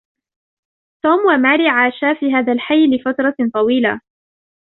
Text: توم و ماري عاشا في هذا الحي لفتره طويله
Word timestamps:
توم 1.03 1.19
و 1.27 1.37
ماري 1.37 1.69
عاشا 1.69 2.13
في 2.19 2.33
هذا 2.33 2.51
الحي 2.53 2.87
لفتره 2.87 3.35
طويله 3.53 4.01